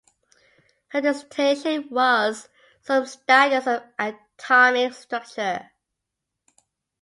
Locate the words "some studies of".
2.81-3.83